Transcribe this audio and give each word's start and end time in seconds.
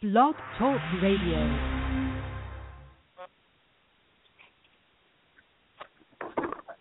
Blog 0.00 0.36
Talk 0.56 0.78
Radio. 1.02 1.42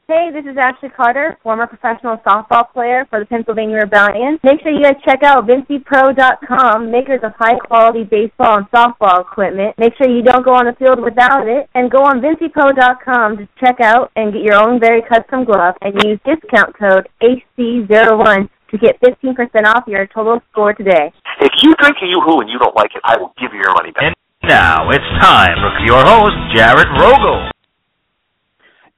Hey, 0.08 0.30
this 0.32 0.46
is 0.46 0.56
Ashley 0.56 0.90
Carter, 0.90 1.36
former 1.42 1.66
professional 1.66 2.18
softball 2.18 2.72
player 2.72 3.08
for 3.10 3.20
the 3.20 3.26
Pennsylvania 3.26 3.78
Rebellion. 3.78 4.38
Make 4.44 4.62
sure 4.62 4.72
you 4.72 4.84
guys 4.84 5.02
check 5.04 5.24
out 5.24 5.48
VinciPro.com, 5.48 6.92
makers 6.92 7.22
of 7.24 7.32
high 7.40 7.58
quality 7.58 8.04
baseball 8.04 8.58
and 8.58 8.70
softball 8.70 9.22
equipment. 9.22 9.74
Make 9.80 9.94
sure 9.98 10.08
you 10.08 10.22
don't 10.22 10.46
go 10.46 10.54
on 10.54 10.66
the 10.66 10.76
field 10.78 11.04
without 11.04 11.48
it, 11.48 11.68
and 11.74 11.90
go 11.90 12.06
on 12.06 12.22
VinciPro.com 12.22 13.38
to 13.38 13.50
check 13.60 13.82
out 13.82 14.12
and 14.16 14.32
get 14.32 14.44
your 14.44 14.62
own 14.62 14.80
very 14.80 15.02
custom 15.02 15.44
glove 15.44 15.74
and 15.82 15.96
use 16.04 16.20
discount 16.24 16.78
code 16.78 17.10
HC01 17.24 18.48
to 18.70 18.78
get 18.78 19.02
15% 19.02 19.34
off 19.66 19.86
your 19.88 20.06
total 20.06 20.40
score 20.52 20.74
today. 20.74 21.12
If 21.40 21.52
you 21.62 21.76
drink 21.76 21.98
a 22.02 22.06
Yoo-Hoo 22.08 22.42
and 22.42 22.50
you 22.50 22.58
don't 22.58 22.76
like 22.76 22.96
it, 22.96 23.02
I 23.04 23.16
will 23.18 23.32
give 23.40 23.54
you 23.54 23.60
your 23.60 23.74
money 23.76 23.92
back. 23.92 24.06
And 24.06 24.16
now 24.50 24.90
it's 24.90 25.06
time 25.22 25.56
for 25.60 25.86
your 25.86 26.04
host, 26.04 26.36
Jared 26.56 26.88
Rogel. 26.88 27.52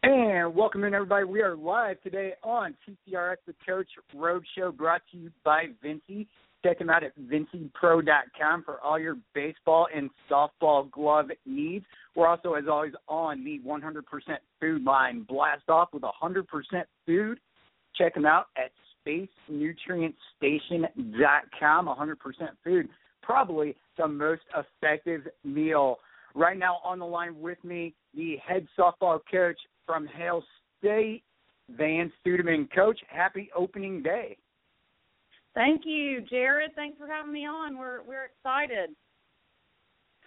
And 0.04 0.56
welcome 0.56 0.86
in, 0.86 0.94
everybody. 0.94 1.26
We 1.26 1.42
are 1.42 1.58
live 1.58 2.02
today 2.02 2.36
on 2.42 2.76
TCRS, 2.88 3.36
the 3.46 3.54
Coach 3.68 3.90
Road 4.16 4.46
Show, 4.58 4.72
brought 4.72 5.02
to 5.12 5.18
you 5.18 5.32
by 5.44 5.66
Vinci. 5.84 6.30
Check 6.64 6.80
them 6.80 6.90
out 6.90 7.04
at 7.04 7.12
VinciPro.com 7.20 8.64
for 8.64 8.80
all 8.80 8.98
your 8.98 9.18
baseball 9.34 9.88
and 9.94 10.10
softball 10.32 10.90
glove 10.92 11.32
needs. 11.46 11.86
We're 12.16 12.28
also, 12.28 12.54
as 12.54 12.66
always, 12.70 12.94
on 13.10 13.44
the 13.44 13.60
100% 13.68 14.02
food 14.62 14.84
line. 14.86 15.24
Blast 15.24 15.68
off 15.68 15.90
with 15.92 16.04
100% 16.04 16.46
food. 17.06 17.40
Check 17.98 18.14
them 18.14 18.26
out 18.26 18.46
at 18.56 18.72
SpaceNutrientStation.com. 19.06 21.88
100% 21.88 22.16
food. 22.64 22.90
Probably 23.22 23.76
the 23.98 24.08
most 24.08 24.44
effective 24.56 25.28
meal. 25.44 25.98
Right 26.36 26.58
now 26.58 26.78
on 26.84 27.00
the 27.00 27.06
line 27.06 27.40
with 27.40 27.64
me, 27.64 27.96
the 28.16 28.38
head 28.46 28.68
softball 28.78 29.20
coach 29.32 29.58
from 29.86 30.06
Hail 30.08 30.44
State, 30.80 31.24
Vann 31.70 32.12
Stuedeman. 32.26 32.68
Coach, 32.74 33.00
happy 33.08 33.50
opening 33.56 34.02
day. 34.02 34.36
Thank 35.56 35.82
you, 35.86 36.22
Jared. 36.30 36.72
Thanks 36.76 36.98
for 36.98 37.08
having 37.08 37.34
me 37.34 37.46
on. 37.46 37.78
We're 37.78 38.04
we're 38.04 38.26
excited. 38.26 38.92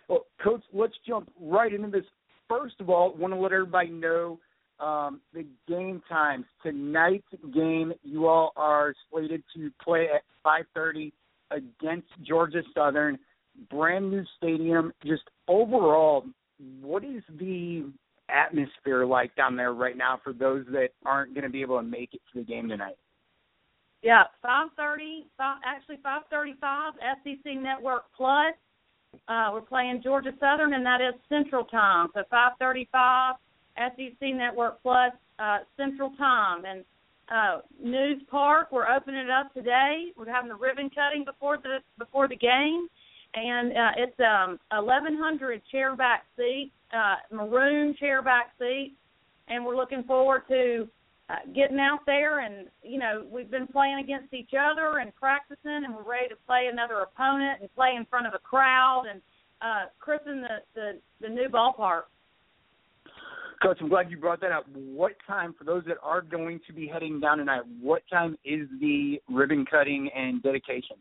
Well, 0.08 0.26
Coach, 0.42 0.62
let's 0.72 0.94
jump 1.06 1.30
right 1.40 1.72
into 1.72 1.88
this. 1.88 2.04
First 2.48 2.80
of 2.80 2.90
all, 2.90 3.14
want 3.16 3.32
to 3.32 3.38
let 3.38 3.52
everybody 3.52 3.90
know 3.90 4.40
um, 4.82 5.20
the 5.32 5.46
game 5.68 6.02
times. 6.08 6.44
Tonight's 6.62 7.24
game, 7.54 7.92
you 8.02 8.26
all 8.26 8.52
are 8.56 8.94
slated 9.10 9.42
to 9.54 9.70
play 9.82 10.08
at 10.14 10.22
5:30 10.44 11.12
against 11.50 12.08
Georgia 12.22 12.62
Southern. 12.74 13.18
Brand 13.70 14.10
new 14.10 14.24
stadium. 14.36 14.92
Just 15.04 15.22
overall, 15.46 16.24
what 16.80 17.04
is 17.04 17.22
the 17.38 17.90
atmosphere 18.28 19.04
like 19.04 19.34
down 19.36 19.56
there 19.56 19.72
right 19.72 19.96
now 19.96 20.18
for 20.24 20.32
those 20.32 20.64
that 20.72 20.88
aren't 21.04 21.34
going 21.34 21.44
to 21.44 21.50
be 21.50 21.60
able 21.60 21.76
to 21.76 21.82
make 21.82 22.14
it 22.14 22.20
to 22.32 22.40
the 22.40 22.44
game 22.44 22.68
tonight? 22.68 22.96
Yeah, 24.02 24.24
five 24.40 24.68
thirty. 24.76 25.26
Actually, 25.38 25.98
five 26.02 26.22
thirty-five. 26.28 26.94
SEC 27.22 27.54
Network 27.54 28.04
Plus. 28.16 28.54
Uh, 29.28 29.50
we're 29.52 29.60
playing 29.60 30.00
Georgia 30.02 30.32
Southern, 30.40 30.72
and 30.72 30.84
that 30.84 31.00
is 31.00 31.14
Central 31.28 31.64
Time. 31.64 32.08
So 32.14 32.22
five 32.30 32.52
thirty-five. 32.58 33.36
SEC 33.76 34.20
Network 34.20 34.82
Plus 34.82 35.12
uh, 35.38 35.58
Central 35.76 36.12
Time. 36.18 36.64
And 36.64 36.84
uh, 37.28 37.60
Nusz 37.82 38.26
Park, 38.30 38.68
we're 38.72 38.88
opening 38.88 39.24
it 39.24 39.30
up 39.30 39.52
today. 39.54 40.12
We're 40.16 40.30
having 40.30 40.48
the 40.48 40.56
ribbon 40.56 40.90
cutting 40.90 41.24
before 41.24 41.56
the 41.56 41.78
before 41.98 42.28
the 42.28 42.36
game, 42.36 42.88
and 43.34 43.72
uh, 43.72 43.90
it's 43.96 44.20
um, 44.20 44.58
1,100 44.70 45.62
chair 45.70 45.96
back 45.96 46.24
seats, 46.36 46.72
uh, 46.92 47.16
maroon 47.30 47.94
chair 47.98 48.22
back 48.22 48.52
seats, 48.58 48.94
and 49.48 49.64
we're 49.64 49.76
looking 49.76 50.02
forward 50.02 50.42
to 50.48 50.88
uh, 51.30 51.36
getting 51.54 51.78
out 51.78 52.00
there. 52.04 52.40
And 52.40 52.66
you 52.82 52.98
know, 52.98 53.24
we've 53.30 53.50
been 53.50 53.66
playing 53.66 54.00
against 54.02 54.34
each 54.34 54.50
other 54.58 54.98
and 54.98 55.14
practicing, 55.14 55.84
and 55.84 55.94
we're 55.94 56.02
ready 56.02 56.28
to 56.28 56.36
play 56.46 56.68
another 56.70 57.00
opponent 57.00 57.60
and 57.60 57.74
play 57.74 57.94
in 57.96 58.04
front 58.06 58.26
of 58.26 58.34
a 58.34 58.38
crowd 58.38 59.04
and 59.10 59.22
uh, 59.62 59.86
christen 60.00 60.42
the, 60.42 60.58
the 60.74 60.98
the 61.20 61.28
new 61.28 61.48
ballpark. 61.48 62.02
Coach, 63.62 63.78
I'm 63.80 63.88
glad 63.88 64.10
you 64.10 64.16
brought 64.16 64.40
that 64.40 64.50
up. 64.50 64.66
What 64.74 65.12
time, 65.24 65.54
for 65.56 65.62
those 65.62 65.84
that 65.86 65.98
are 66.02 66.20
going 66.20 66.60
to 66.66 66.72
be 66.72 66.88
heading 66.88 67.20
down 67.20 67.38
tonight, 67.38 67.62
what 67.80 68.02
time 68.10 68.36
is 68.44 68.66
the 68.80 69.20
ribbon 69.30 69.64
cutting 69.70 70.10
and 70.16 70.42
dedication? 70.42 70.96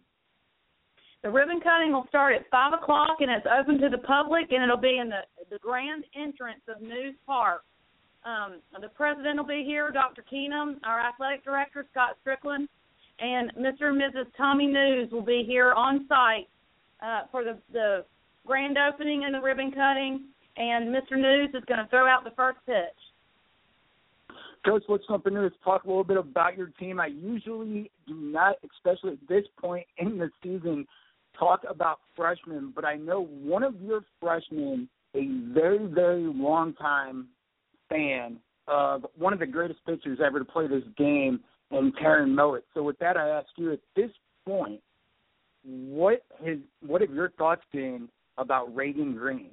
The 1.23 1.29
ribbon 1.29 1.59
cutting 1.59 1.91
will 1.91 2.05
start 2.07 2.35
at 2.35 2.47
five 2.51 2.73
o'clock, 2.73 3.17
and 3.19 3.31
it's 3.31 3.47
open 3.59 3.79
to 3.79 3.89
the 3.89 3.97
public, 3.97 4.51
and 4.51 4.63
it'll 4.63 4.77
be 4.77 4.99
in 4.99 5.09
the 5.09 5.21
the 5.49 5.57
grand 5.59 6.03
entrance 6.15 6.61
of 6.67 6.81
Nusz 6.81 7.15
Park. 7.25 7.63
Um, 8.23 8.61
the 8.79 8.89
president 8.89 9.37
will 9.37 9.47
be 9.47 9.63
here, 9.65 9.89
Dr. 9.91 10.23
Keenum, 10.31 10.75
our 10.83 10.99
athletic 10.99 11.43
director 11.43 11.85
Scott 11.91 12.17
Stricklin, 12.23 12.67
and 13.19 13.51
Mr. 13.55 13.89
and 13.89 13.99
Mrs. 13.99 14.27
Tommy 14.37 14.67
Nusz 14.67 15.11
will 15.11 15.23
be 15.23 15.43
here 15.47 15.73
on 15.73 16.05
site 16.07 16.47
uh, 17.01 17.21
for 17.31 17.43
the 17.43 17.57
the 17.73 18.05
grand 18.45 18.77
opening 18.77 19.23
and 19.25 19.33
the 19.33 19.41
ribbon 19.41 19.71
cutting 19.71 20.25
and 20.57 20.93
Mr. 20.93 21.13
Nusz 21.13 21.55
is 21.55 21.63
going 21.67 21.79
to 21.79 21.87
throw 21.89 22.07
out 22.07 22.23
the 22.23 22.31
first 22.31 22.59
pitch. 22.65 24.35
Coach, 24.65 24.83
let's 24.87 25.03
jump 25.07 25.25
into 25.25 25.41
this. 25.41 25.51
Talk 25.63 25.85
a 25.85 25.87
little 25.87 26.03
bit 26.03 26.17
about 26.17 26.55
your 26.55 26.67
team. 26.79 26.99
I 26.99 27.07
usually 27.07 27.89
do 28.07 28.13
not, 28.13 28.57
especially 28.75 29.13
at 29.13 29.27
this 29.27 29.45
point 29.59 29.87
in 29.97 30.19
the 30.19 30.29
season, 30.43 30.85
talk 31.37 31.61
about 31.67 31.99
freshmen, 32.15 32.71
but 32.75 32.85
I 32.85 32.95
know 32.95 33.25
one 33.25 33.63
of 33.63 33.81
your 33.81 34.01
freshmen, 34.19 34.87
a 35.15 35.27
very, 35.53 35.85
very 35.87 36.23
long 36.23 36.73
time 36.75 37.27
fan 37.89 38.37
of 38.67 39.05
one 39.17 39.33
of 39.33 39.39
the 39.39 39.47
greatest 39.47 39.79
pitchers 39.85 40.19
ever 40.23 40.39
to 40.39 40.45
play 40.45 40.67
this 40.67 40.83
game, 40.97 41.39
and 41.71 41.95
Taryne 41.97 42.33
Mowatt. 42.33 42.63
So 42.73 42.83
with 42.83 42.99
that, 42.99 43.17
I 43.17 43.29
ask 43.29 43.47
you 43.57 43.73
at 43.73 43.79
this 43.95 44.11
point, 44.45 44.81
what 45.63 46.23
has 46.45 46.57
what 46.85 47.01
have 47.01 47.11
your 47.11 47.29
thoughts 47.31 47.61
been 47.71 48.09
about 48.37 48.75
Reagan 48.75 49.15
Green? 49.15 49.51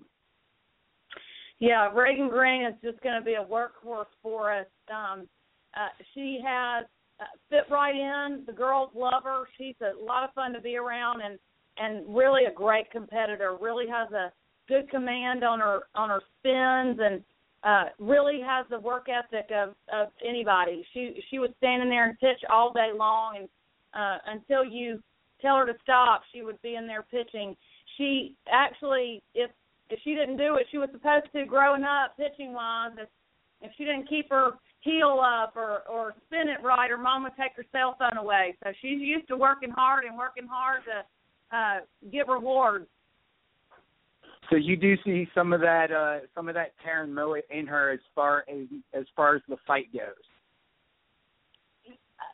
Yeah, 1.60 1.90
Reagan 1.92 2.28
Green 2.28 2.64
is 2.64 2.74
just 2.82 3.00
going 3.02 3.18
to 3.18 3.24
be 3.24 3.34
a 3.34 3.44
workhorse 3.44 4.06
for 4.22 4.52
us. 4.52 4.66
Um, 4.88 5.26
uh, 5.74 5.88
she 6.14 6.40
has 6.44 6.86
uh, 7.20 7.24
fit 7.50 7.64
right 7.70 7.94
in. 7.94 8.44
The 8.46 8.52
girls 8.52 8.90
love 8.94 9.24
her. 9.24 9.44
She's 9.56 9.74
a 9.80 10.04
lot 10.04 10.24
of 10.24 10.32
fun 10.34 10.52
to 10.52 10.60
be 10.60 10.76
around, 10.76 11.20
and 11.20 11.38
and 11.78 12.04
really 12.08 12.44
a 12.44 12.52
great 12.52 12.90
competitor. 12.90 13.56
Really 13.60 13.86
has 13.88 14.10
a 14.12 14.32
good 14.68 14.88
command 14.90 15.42
on 15.42 15.58
her 15.58 15.80
on 15.94 16.10
her 16.10 16.22
spins, 16.38 16.98
and 17.00 17.22
uh, 17.64 17.90
really 17.98 18.40
has 18.40 18.66
the 18.70 18.78
work 18.78 19.08
ethic 19.08 19.50
of 19.50 19.74
of 19.92 20.08
anybody. 20.26 20.86
She 20.94 21.20
she 21.28 21.38
was 21.40 21.50
standing 21.58 21.90
there 21.90 22.08
and 22.08 22.18
pitch 22.20 22.40
all 22.50 22.72
day 22.72 22.90
long, 22.94 23.36
and 23.38 23.48
uh, 23.94 24.18
until 24.26 24.64
you 24.64 25.02
tell 25.40 25.56
her 25.56 25.66
to 25.66 25.74
stop, 25.82 26.22
she 26.32 26.42
would 26.42 26.60
be 26.62 26.76
in 26.76 26.86
there 26.86 27.04
pitching. 27.10 27.56
She 27.96 28.36
actually, 28.50 29.22
if 29.34 29.50
if 29.90 30.00
she 30.04 30.14
didn't 30.14 30.36
do 30.36 30.52
what 30.52 30.64
she 30.70 30.78
was 30.78 30.88
supposed 30.92 31.26
to 31.32 31.44
growing 31.44 31.84
up 31.84 32.16
pitching 32.16 32.52
wise, 32.52 32.92
if 32.98 33.08
if 33.60 33.72
she 33.76 33.84
didn't 33.84 34.08
keep 34.08 34.30
her 34.30 34.52
heel 34.80 35.20
up 35.22 35.56
or 35.56 35.82
or 35.88 36.14
spin 36.26 36.48
it 36.48 36.62
right, 36.62 36.90
her 36.90 36.98
mom 36.98 37.24
would 37.24 37.36
take 37.36 37.52
her 37.56 37.64
cell 37.72 37.96
phone 37.98 38.16
away. 38.16 38.56
So 38.62 38.70
she's 38.80 39.00
used 39.00 39.28
to 39.28 39.36
working 39.36 39.70
hard 39.70 40.04
and 40.04 40.16
working 40.16 40.46
hard 40.46 40.82
to 40.84 41.56
uh 41.56 41.80
get 42.12 42.28
rewards. 42.28 42.86
So 44.50 44.56
you 44.56 44.76
do 44.76 44.96
see 45.04 45.28
some 45.34 45.52
of 45.52 45.60
that 45.60 45.90
uh 45.90 46.26
some 46.34 46.48
of 46.48 46.54
that 46.54 46.72
Taryne 46.86 47.12
Mowatt 47.12 47.42
in 47.50 47.66
her 47.66 47.90
as 47.90 48.00
far 48.14 48.44
as 48.48 48.66
as 48.94 49.04
far 49.16 49.36
as 49.36 49.42
the 49.48 49.56
fight 49.66 49.92
goes. 49.92 50.14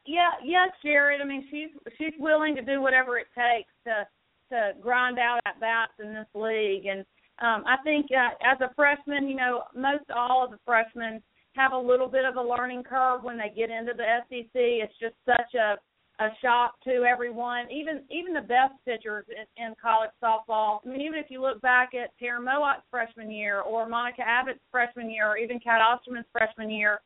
Yeah, 0.06 0.30
yes, 0.44 0.68
Jared. 0.82 1.20
I 1.20 1.24
mean, 1.24 1.46
she's 1.50 1.70
she's 1.96 2.12
willing 2.18 2.54
to 2.56 2.62
do 2.62 2.82
whatever 2.82 3.16
it 3.16 3.26
takes 3.34 3.72
to 3.84 4.06
to 4.50 4.72
grind 4.80 5.18
out 5.18 5.40
at 5.46 5.58
bats 5.60 5.92
in 5.98 6.12
this 6.12 6.26
league, 6.34 6.86
and 6.86 7.04
um, 7.40 7.64
I 7.66 7.76
think 7.82 8.06
uh, 8.12 8.34
as 8.44 8.60
a 8.60 8.72
freshman, 8.74 9.28
you 9.28 9.36
know, 9.36 9.64
most 9.74 10.04
all 10.14 10.44
of 10.44 10.50
the 10.50 10.58
freshmen 10.64 11.22
have 11.54 11.72
a 11.72 11.78
little 11.78 12.08
bit 12.08 12.24
of 12.24 12.36
a 12.36 12.42
learning 12.42 12.82
curve 12.84 13.22
when 13.22 13.38
they 13.38 13.52
get 13.54 13.70
into 13.70 13.92
the 13.96 14.04
SEC. 14.28 14.50
It's 14.54 14.94
just 15.00 15.14
such 15.26 15.54
a 15.54 15.76
a 16.20 16.28
shock 16.40 16.74
to 16.84 17.02
everyone, 17.02 17.68
even 17.72 18.02
even 18.10 18.34
the 18.34 18.40
best 18.40 18.74
pitchers 18.84 19.24
in, 19.28 19.64
in 19.64 19.74
college 19.82 20.10
softball. 20.22 20.78
I 20.84 20.88
mean, 20.88 21.00
even 21.00 21.18
if 21.18 21.26
you 21.28 21.42
look 21.42 21.60
back 21.60 21.90
at 21.94 22.10
Taryne 22.22 22.44
Mowatt's 22.44 22.86
freshman 22.90 23.30
year, 23.30 23.62
or 23.62 23.88
Monica 23.88 24.22
Abbott's 24.22 24.60
freshman 24.70 25.10
year, 25.10 25.28
or 25.28 25.36
even 25.36 25.58
Cat 25.58 25.80
Osterman's 25.80 26.26
freshman 26.30 26.70
year, 26.70 27.00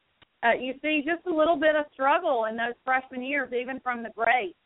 uh, 0.45 0.53
you 0.53 0.75
see 0.83 1.03
just 1.07 1.27
a 1.27 1.35
little 1.35 1.57
bit 1.57 1.75
of 1.75 1.87
struggle 1.93 2.45
in 2.51 2.57
those 2.57 2.75
freshman 2.85 3.23
years, 3.23 3.51
even 3.59 3.81
from 3.81 4.03
the 4.03 4.11
greats. 4.11 4.59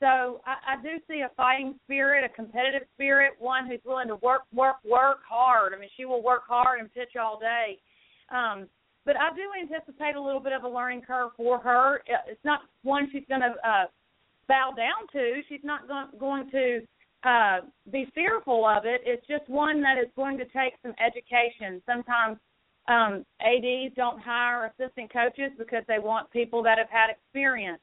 So 0.00 0.40
I, 0.46 0.78
I 0.78 0.82
do 0.82 1.00
see 1.08 1.20
a 1.20 1.30
fighting 1.36 1.74
spirit, 1.84 2.24
a 2.24 2.28
competitive 2.28 2.86
spirit, 2.94 3.32
one 3.38 3.66
who's 3.66 3.80
willing 3.84 4.08
to 4.08 4.16
work, 4.16 4.42
work, 4.54 4.76
work 4.84 5.18
hard. 5.28 5.74
I 5.74 5.78
mean, 5.78 5.90
she 5.96 6.04
will 6.04 6.22
work 6.22 6.42
hard 6.46 6.80
and 6.80 6.92
pitch 6.92 7.16
all 7.20 7.38
day. 7.38 7.78
Um, 8.30 8.68
but 9.04 9.16
I 9.16 9.30
do 9.34 9.42
anticipate 9.60 10.16
a 10.16 10.20
little 10.20 10.40
bit 10.40 10.52
of 10.52 10.64
a 10.64 10.68
learning 10.68 11.02
curve 11.02 11.30
for 11.36 11.58
her. 11.58 12.02
Uh, 12.08 12.28
it's 12.28 12.44
not 12.44 12.60
one 12.82 13.08
she's 13.12 13.24
going 13.28 13.40
to 13.40 13.54
uh, 13.68 13.86
bow 14.48 14.72
down 14.76 15.08
to. 15.12 15.40
She's 15.48 15.64
not 15.64 15.88
go- 15.88 16.18
going 16.18 16.50
to 16.50 16.80
uh, 17.24 17.60
be 17.90 18.06
fearful 18.14 18.66
of 18.66 18.84
it. 18.84 19.00
It's 19.04 19.26
just 19.26 19.48
one 19.48 19.80
that 19.82 19.98
is 19.98 20.10
going 20.14 20.38
to 20.38 20.44
take 20.44 20.74
some 20.82 20.94
education. 21.04 21.82
Sometimes 21.86 22.36
um, 22.86 23.24
ADs 23.40 23.94
don't 23.96 24.20
hire 24.20 24.72
assistant 24.78 25.12
coaches 25.12 25.50
because 25.58 25.82
they 25.88 25.98
want 25.98 26.30
people 26.30 26.62
that 26.62 26.78
have 26.78 26.90
had 26.90 27.10
experience. 27.10 27.80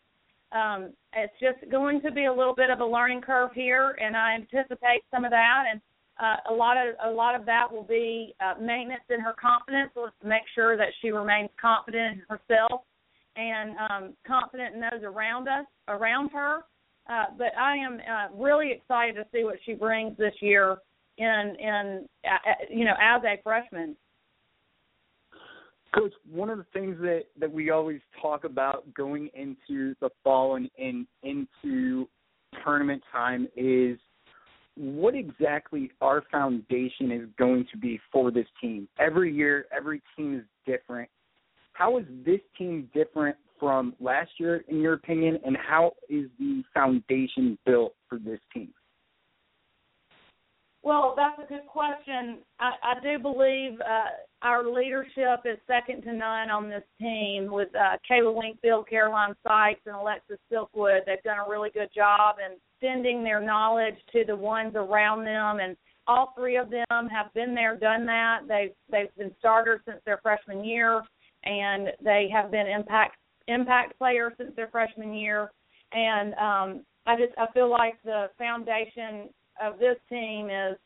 Um, 0.56 0.94
it's 1.14 1.34
just 1.42 1.70
going 1.70 2.02
to 2.02 2.12
be 2.12 2.26
a 2.26 2.34
little 2.34 2.56
bit 2.56 2.70
of 2.70 2.80
a 2.80 2.86
learning 2.86 3.22
curve 3.22 3.52
here, 3.54 3.98
and 4.02 4.16
I 4.16 4.36
anticipate 4.36 5.04
some 5.12 5.26
of 5.26 5.32
that. 5.32 5.64
And 5.70 5.82
uh, 6.18 6.54
a 6.54 6.54
lot 6.54 6.78
of 6.78 6.96
a 7.06 7.10
lot 7.10 7.36
of 7.36 7.46
that 7.46 7.72
will 7.72 7.84
be 7.84 8.34
uh, 8.40 8.60
maintenance 8.60 9.04
in 9.10 9.20
her 9.20 9.34
confidence. 9.34 9.92
Let's 9.96 10.16
make 10.24 10.44
sure 10.54 10.78
that 10.78 10.88
she 11.02 11.12
remains 11.12 11.50
confident 11.60 12.20
in 12.20 12.24
herself 12.30 12.82
and 13.36 13.76
um, 13.90 14.14
confident 14.26 14.76
in 14.76 14.82
those 14.82 15.04
around 15.04 15.50
us, 15.50 15.66
around 15.90 16.30
her. 16.30 16.60
Uh, 17.10 17.26
but 17.38 17.56
I 17.60 17.76
am 17.76 18.00
uh, 18.00 18.36
really 18.36 18.72
excited 18.72 19.16
to 19.16 19.26
see 19.34 19.44
what 19.44 19.58
she 19.66 19.74
brings 19.74 20.18
this 20.18 20.34
year 20.40 20.78
in 21.18 21.56
in 21.60 22.06
uh, 22.26 22.66
you 22.70 22.86
know 22.86 22.96
as 23.02 23.22
a 23.24 23.42
freshman. 23.44 23.96
Coach, 25.96 26.14
one 26.30 26.50
of 26.50 26.58
the 26.58 26.66
things 26.74 26.98
that 27.00 27.24
that 27.40 27.52
we 27.52 27.70
always 27.70 28.02
talk 28.22 28.44
about 28.44 28.92
going 28.94 29.30
into 29.34 29.96
the 30.02 30.10
fall 30.24 30.56
and, 30.56 30.70
and 30.78 31.08
into 31.24 32.08
tournament 32.64 33.02
time 33.12 33.48
is 33.56 33.98
what 34.76 35.16
exactly 35.16 35.92
our 36.02 36.24
foundation 36.32 37.12
is 37.12 37.30
going 37.38 37.66
to 37.72 37.78
be 37.78 38.00
for 38.12 38.30
this 38.30 38.48
team. 38.62 38.88
Every 39.00 39.34
year, 39.34 39.66
every 39.76 40.02
team 40.18 40.36
is 40.36 40.44
different. 40.66 41.10
How 41.74 41.98
is 41.98 42.06
this 42.26 42.42
team 42.58 42.90
different 42.94 43.38
from 43.60 43.96
last 44.02 44.32
year, 44.38 44.66
in 44.68 44.82
your 44.82 44.94
opinion, 44.94 45.40
and 45.46 45.56
how 45.56 45.94
is 46.10 46.26
the 46.40 46.64
foundation 46.74 47.58
built 47.66 47.96
for 48.10 48.18
this 48.18 48.40
team? 48.54 48.74
Well, 50.86 51.16
that's 51.18 51.42
a 51.44 51.52
good 51.52 51.66
question. 51.66 52.38
I, 52.60 52.74
I 52.84 53.00
do 53.02 53.18
believe 53.18 53.80
uh, 53.82 54.44
our 54.44 54.70
leadership 54.72 55.42
is 55.44 55.58
second 55.66 56.04
to 56.04 56.14
none 56.14 56.52
on 56.52 56.70
this 56.70 56.84
team 57.02 57.52
with 57.52 57.70
uh, 57.76 57.98
Kayla 58.10 58.32
Winkfield, 58.32 58.88
Caroline 58.88 59.34
Sykes, 59.42 59.82
and 59.88 59.96
Alexis 59.96 60.38
Silkwood. 60.52 61.00
They've 61.08 61.24
done 61.24 61.40
a 61.44 61.50
really 61.50 61.72
good 61.72 61.90
job 61.94 62.36
in 62.38 62.58
sending 62.80 63.24
their 63.24 63.42
knowledge 63.42 63.96
to 64.12 64.26
the 64.28 64.36
ones 64.36 64.74
around 64.76 65.26
them, 65.26 65.58
and 65.60 65.76
all 66.06 66.34
three 66.38 66.56
of 66.56 66.70
them 66.70 67.10
have 67.10 67.34
been 67.34 67.56
there, 67.56 67.76
done 67.76 68.06
that. 68.06 68.42
They've 68.48 68.76
they've 68.92 69.16
been 69.18 69.34
starters 69.40 69.80
since 69.88 70.02
their 70.06 70.20
freshman 70.22 70.64
year, 70.64 71.02
and 71.46 71.88
they 72.04 72.30
have 72.32 72.52
been 72.52 72.68
impact 72.68 73.16
impact 73.48 73.98
players 73.98 74.34
since 74.38 74.56
their 74.56 74.68
freshman 74.68 75.16
year. 75.16 75.50
And 75.94 76.34
um, 76.36 76.86
I 77.08 77.16
just 77.16 77.34
I 77.40 77.52
feel 77.54 77.72
like 77.72 77.96
the 78.04 78.28
foundation 78.38 79.30
of 79.62 79.80
this 79.80 79.98
team 80.10 80.50
is 80.50 80.78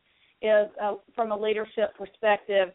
is 0.42 0.70
uh, 0.82 0.96
from 1.16 1.32
a 1.32 1.38
leadership 1.38 1.96
perspective. 1.98 2.70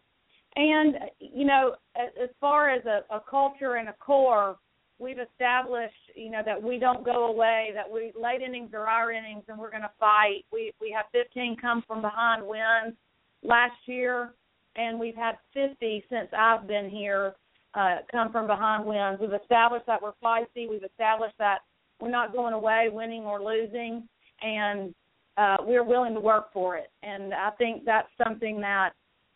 And 0.57 0.97
you 1.19 1.45
know, 1.45 1.75
as, 1.97 2.29
far 2.41 2.71
as 2.71 2.85
a, 2.85 3.03
a 3.15 3.21
culture 3.29 3.77
and 3.77 3.89
a 3.89 3.95
core, 3.95 4.57
we've 4.99 5.19
established, 5.19 5.95
you 6.15 6.31
know, 6.31 6.43
that 6.45 6.63
we 6.63 6.79
don't 6.79 7.05
go 7.05 7.27
away. 7.27 7.71
That 7.75 7.91
we 7.91 8.13
late 8.21 8.43
innings 8.43 8.71
are 8.75 8.87
our 8.87 9.11
innings, 9.11 9.45
and 9.49 9.59
we're 9.59 9.71
going 9.71 9.83
to 9.83 9.91
fight. 9.99 10.45
We 10.53 10.73
we 10.81 10.95
have 10.97 11.07
15 11.13 11.57
come 11.61 11.83
from 11.87 12.03
behind 12.03 12.47
wins 12.47 12.95
last 13.43 13.77
year, 13.87 14.31
and 14.77 15.01
we've 15.01 15.17
had 15.17 15.37
50 15.55 16.05
since 16.09 16.29
I've 16.37 16.67
been 16.69 16.89
here 16.89 17.35
uh, 17.75 17.97
come 18.11 18.31
from 18.31 18.47
behind 18.47 18.85
wins. 18.85 19.19
We've 19.21 19.41
established 19.41 19.87
that 19.87 20.01
we're 20.01 20.13
feisty. 20.23 20.69
We've 20.69 20.85
established 20.85 21.37
that 21.39 21.59
we're 22.01 22.11
not 22.11 22.33
going 22.33 22.55
away, 22.55 22.89
winning 22.93 23.23
or 23.23 23.43
losing, 23.43 24.09
and 24.43 24.95
uh, 25.37 25.57
we're 25.61 25.85
willing 25.85 26.15
to 26.15 26.21
work 26.21 26.53
for 26.53 26.77
it. 26.77 26.91
And 27.03 27.35
I 27.35 27.51
think 27.59 27.85
that's 27.85 28.09
something 28.23 28.61
that 28.61 28.91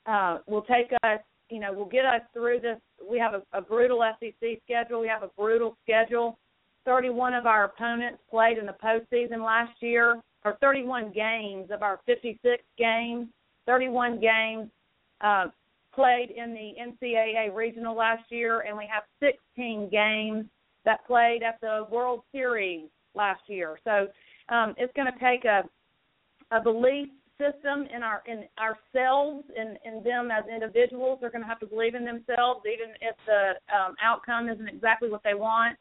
uh, 0.07 0.39
will 0.47 0.63
take 0.63 0.93
us, 1.03 1.21
you 1.51 1.61
know, 1.61 1.73
will 1.73 1.85
get 1.85 2.05
us 2.05 2.23
through 2.33 2.61
this. 2.61 2.79
We 3.09 3.19
have 3.19 3.35
a, 3.35 3.43
a 3.53 3.61
brutal 3.61 4.05
SEC 4.21 4.61
schedule. 4.65 5.01
We 5.01 5.09
have 5.09 5.23
a 5.23 5.31
brutal 5.37 5.77
schedule. 5.83 6.39
31 6.85 7.35
of 7.35 7.47
our 7.47 7.65
opponents 7.65 8.19
played 8.31 8.59
in 8.59 8.67
the 8.67 8.77
postseason 8.83 9.45
last 9.45 9.73
year, 9.81 10.23
or 10.45 10.57
31 10.61 11.13
games 11.13 11.71
of 11.71 11.83
our 11.83 12.01
56 12.07 12.63
games. 12.79 13.27
31 13.67 14.21
games 14.21 14.69
uh, 15.21 15.47
played 15.95 16.31
in 16.31 16.55
the 16.55 16.73
NCAA 16.81 17.55
regional 17.55 17.95
last 17.95 18.31
year, 18.31 18.61
and 18.61 18.77
we 18.77 18.89
have 18.91 19.03
16 19.21 19.91
games 19.91 20.47
that 20.85 21.07
played 21.07 21.43
at 21.43 21.61
the 21.61 21.87
World 21.91 22.23
Series 22.33 22.87
last 23.15 23.43
year. 23.49 23.79
So 23.85 24.07
um, 24.49 24.75
it's 24.79 24.93
going 24.95 25.13
to 25.13 25.19
take 25.19 25.45
a 25.45 25.65
a 26.51 26.61
belief 26.61 27.09
system 27.39 27.87
in 27.95 28.03
our 28.03 28.23
in 28.27 28.45
ourselves 28.59 29.45
and 29.57 29.79
in, 29.85 30.03
them 30.03 30.31
as 30.31 30.45
individuals. 30.53 31.19
They're 31.21 31.31
going 31.31 31.43
to 31.43 31.49
have 31.49 31.61
to 31.61 31.67
believe 31.67 31.95
in 31.95 32.05
themselves, 32.05 32.67
even 32.67 32.95
if 33.01 33.17
the 33.27 33.55
um, 33.73 33.95
outcome 34.03 34.49
isn't 34.49 34.69
exactly 34.69 35.09
what 35.09 35.23
they 35.23 35.35
want. 35.35 35.77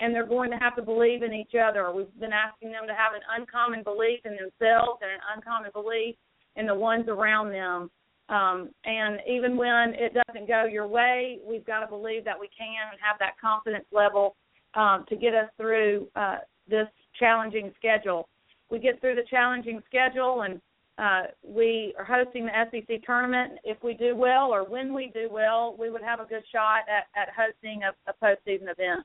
And 0.00 0.12
they're 0.12 0.26
going 0.26 0.50
to 0.50 0.56
have 0.56 0.74
to 0.76 0.82
believe 0.82 1.22
in 1.22 1.32
each 1.32 1.52
other. 1.54 1.92
We've 1.92 2.08
been 2.18 2.32
asking 2.32 2.72
them 2.72 2.88
to 2.88 2.94
have 2.94 3.12
an 3.14 3.20
uncommon 3.38 3.84
belief 3.84 4.20
in 4.24 4.32
themselves 4.32 4.98
and 5.02 5.12
an 5.12 5.22
uncommon 5.36 5.70
belief 5.72 6.16
in 6.56 6.66
the 6.66 6.74
ones 6.74 7.06
around 7.08 7.52
them. 7.52 7.90
Um, 8.28 8.70
and 8.84 9.20
even 9.28 9.56
when 9.56 9.94
it 9.94 10.16
doesn't 10.26 10.48
go 10.48 10.64
your 10.64 10.88
way, 10.88 11.38
we've 11.46 11.66
got 11.66 11.80
to 11.80 11.86
believe 11.86 12.24
that 12.24 12.40
we 12.40 12.48
can 12.56 12.88
and 12.90 12.98
have 13.00 13.18
that 13.20 13.38
confidence 13.38 13.84
level 13.92 14.34
um, 14.74 15.04
to 15.08 15.14
get 15.14 15.34
us 15.34 15.50
through 15.56 16.08
uh, 16.16 16.38
this 16.66 16.88
challenging 17.20 17.70
schedule 17.76 18.28
we 18.72 18.78
get 18.78 18.98
through 19.00 19.14
the 19.14 19.22
challenging 19.28 19.82
schedule 19.86 20.42
and 20.42 20.60
uh, 20.98 21.28
we 21.46 21.94
are 21.98 22.04
hosting 22.04 22.46
the 22.46 22.52
SEC 22.70 23.04
tournament. 23.04 23.52
If 23.64 23.76
we 23.82 23.94
do 23.94 24.16
well, 24.16 24.52
or 24.52 24.64
when 24.64 24.94
we 24.94 25.10
do 25.14 25.28
well, 25.30 25.76
we 25.78 25.90
would 25.90 26.02
have 26.02 26.20
a 26.20 26.24
good 26.24 26.42
shot 26.50 26.80
at, 26.88 27.06
at 27.20 27.28
hosting 27.36 27.82
a, 27.82 28.10
a 28.10 28.14
postseason 28.14 28.70
event. 28.70 29.04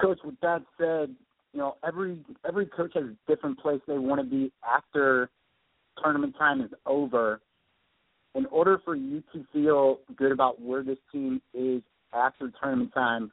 Coach, 0.00 0.18
with 0.24 0.38
that 0.42 0.62
said, 0.78 1.14
you 1.52 1.58
know 1.58 1.76
every 1.86 2.18
every 2.46 2.66
coach 2.66 2.92
has 2.94 3.04
a 3.04 3.16
different 3.28 3.58
place 3.58 3.80
they 3.86 3.98
want 3.98 4.20
to 4.20 4.26
be 4.26 4.52
after 4.64 5.28
tournament 6.02 6.34
time 6.38 6.60
is 6.60 6.70
over. 6.86 7.40
In 8.34 8.46
order 8.46 8.80
for 8.84 8.94
you 8.94 9.22
to 9.32 9.44
feel 9.52 9.98
good 10.16 10.32
about 10.32 10.60
where 10.60 10.82
this 10.82 10.98
team 11.12 11.42
is 11.52 11.82
after 12.14 12.52
tournament 12.62 12.92
time, 12.94 13.32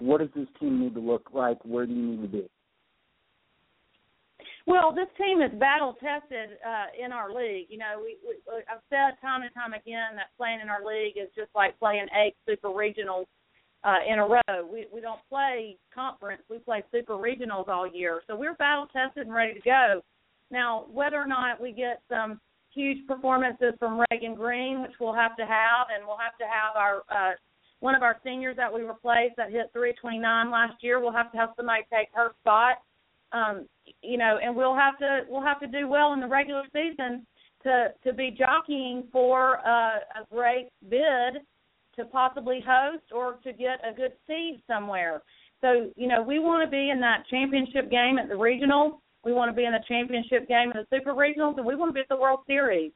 what 0.00 0.18
does 0.18 0.30
this 0.34 0.48
team 0.58 0.80
need 0.80 0.94
to 0.94 1.00
look 1.00 1.30
like? 1.32 1.58
Where 1.64 1.86
do 1.86 1.92
you 1.92 2.02
need 2.02 2.22
to 2.22 2.28
be? 2.28 2.48
Well, 4.68 4.92
this 4.92 5.08
team 5.16 5.40
is 5.40 5.50
battle 5.58 5.96
tested 5.96 6.60
uh, 6.60 6.92
in 6.92 7.10
our 7.10 7.32
league. 7.32 7.68
You 7.70 7.78
know, 7.78 8.04
we, 8.04 8.18
we 8.20 8.36
I've 8.68 8.84
said 8.90 9.16
time 9.18 9.40
and 9.40 9.54
time 9.54 9.72
again 9.72 10.12
that 10.16 10.28
playing 10.36 10.60
in 10.60 10.68
our 10.68 10.84
league 10.84 11.16
is 11.16 11.32
just 11.34 11.48
like 11.56 11.78
playing 11.80 12.04
eight 12.12 12.36
super 12.46 12.68
regionals 12.68 13.24
uh, 13.82 14.04
in 14.06 14.18
a 14.18 14.28
row. 14.28 14.68
We 14.70 14.84
we 14.92 15.00
don't 15.00 15.24
play 15.30 15.78
conference; 15.94 16.42
we 16.50 16.58
play 16.58 16.84
super 16.92 17.14
regionals 17.14 17.68
all 17.68 17.88
year. 17.88 18.20
So 18.26 18.36
we're 18.36 18.52
battle 18.60 18.86
tested 18.92 19.24
and 19.26 19.34
ready 19.34 19.54
to 19.54 19.60
go. 19.60 20.02
Now, 20.50 20.84
whether 20.92 21.16
or 21.16 21.26
not 21.26 21.62
we 21.62 21.72
get 21.72 22.02
some 22.10 22.38
huge 22.74 23.06
performances 23.06 23.72
from 23.78 24.04
Reagan 24.10 24.34
Green, 24.34 24.82
which 24.82 25.00
we'll 25.00 25.14
have 25.14 25.34
to 25.36 25.46
have, 25.46 25.88
and 25.96 26.06
we'll 26.06 26.20
have 26.20 26.36
to 26.36 26.44
have 26.44 26.76
our 26.76 26.96
uh, 27.08 27.32
one 27.80 27.94
of 27.94 28.02
our 28.02 28.18
seniors 28.22 28.56
that 28.56 28.70
we 28.70 28.82
replaced 28.82 29.36
that 29.38 29.50
hit 29.50 29.70
329 29.72 30.50
last 30.50 30.74
year. 30.82 31.00
We'll 31.00 31.16
have 31.16 31.32
to 31.32 31.38
have 31.38 31.50
somebody 31.56 31.86
take 31.90 32.08
her 32.12 32.32
spot 32.42 32.84
um, 33.32 33.66
you 34.02 34.18
know, 34.18 34.38
and 34.42 34.54
we'll 34.54 34.76
have 34.76 34.98
to 34.98 35.22
we'll 35.28 35.42
have 35.42 35.60
to 35.60 35.66
do 35.66 35.88
well 35.88 36.12
in 36.12 36.20
the 36.20 36.26
regular 36.26 36.62
season 36.72 37.26
to 37.62 37.88
to 38.04 38.12
be 38.12 38.30
jockeying 38.30 39.04
for 39.12 39.58
uh, 39.66 39.98
a 40.20 40.26
great 40.32 40.68
bid 40.88 41.42
to 41.96 42.04
possibly 42.06 42.62
host 42.66 43.04
or 43.12 43.38
to 43.44 43.52
get 43.52 43.80
a 43.88 43.94
good 43.94 44.12
seed 44.26 44.62
somewhere. 44.66 45.22
So 45.60 45.90
you 45.96 46.08
know, 46.08 46.22
we 46.22 46.38
want 46.38 46.64
to 46.64 46.70
be 46.70 46.90
in 46.90 47.00
that 47.00 47.24
championship 47.30 47.90
game 47.90 48.18
at 48.18 48.28
the 48.28 48.36
regional. 48.36 49.02
We 49.24 49.32
want 49.32 49.50
to 49.50 49.56
be 49.56 49.64
in 49.64 49.72
the 49.72 49.82
championship 49.88 50.48
game 50.48 50.70
in 50.70 50.76
the 50.76 50.96
super 50.96 51.12
regionals, 51.12 51.56
and 51.56 51.66
we 51.66 51.74
want 51.74 51.90
to 51.90 51.92
be 51.92 52.00
at 52.00 52.08
the 52.08 52.16
World 52.16 52.40
Series. 52.46 52.92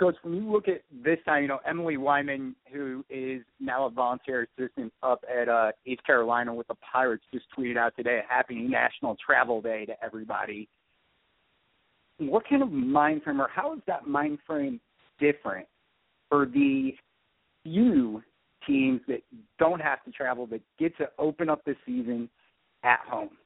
Coach, 0.00 0.16
when 0.22 0.34
you 0.34 0.50
look 0.50 0.66
at 0.66 0.80
this 1.04 1.18
time, 1.26 1.42
you 1.42 1.48
know, 1.48 1.58
Emily 1.68 1.98
Wyman, 1.98 2.56
who 2.72 3.04
is 3.10 3.42
now 3.60 3.84
a 3.84 3.90
volunteer 3.90 4.48
assistant 4.58 4.90
up 5.02 5.22
at 5.30 5.46
uh, 5.46 5.72
East 5.84 6.02
Carolina 6.06 6.54
with 6.54 6.66
the 6.68 6.74
Pirates, 6.76 7.22
just 7.34 7.44
tweeted 7.56 7.76
out 7.76 7.92
today, 7.96 8.22
a 8.24 8.32
Happy 8.32 8.54
National 8.54 9.14
Travel 9.24 9.60
Day 9.60 9.84
to 9.84 9.92
everybody. 10.02 10.68
What 12.16 12.48
kind 12.48 12.62
of 12.62 12.72
mind 12.72 13.24
frame, 13.24 13.42
or 13.42 13.48
how 13.54 13.74
is 13.74 13.80
that 13.86 14.06
mind 14.06 14.38
frame 14.46 14.80
different 15.18 15.66
for 16.30 16.46
the 16.46 16.92
few 17.62 18.22
teams 18.66 19.02
that 19.06 19.20
don't 19.58 19.80
have 19.80 20.02
to 20.04 20.10
travel, 20.12 20.46
that 20.46 20.62
get 20.78 20.96
to 20.96 21.10
open 21.18 21.50
up 21.50 21.62
the 21.66 21.76
season 21.84 22.30
at 22.84 23.00
home? 23.06 23.36